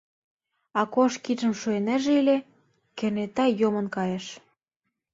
Акош 0.81 1.13
кидшым 1.23 1.53
шуйынеже 1.59 2.11
ыле, 2.21 2.37
кенета 2.97 3.45
йомын 3.59 3.87
кайыш. 3.95 4.25